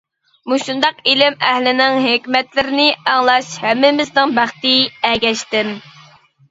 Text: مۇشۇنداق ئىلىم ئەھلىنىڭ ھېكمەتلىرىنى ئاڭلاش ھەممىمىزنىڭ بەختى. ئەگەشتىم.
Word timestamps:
مۇشۇنداق 0.51 1.03
ئىلىم 1.11 1.37
ئەھلىنىڭ 1.49 1.99
ھېكمەتلىرىنى 2.05 2.89
ئاڭلاش 3.13 3.53
ھەممىمىزنىڭ 3.67 4.37
بەختى. 4.41 4.77
ئەگەشتىم. 5.13 5.75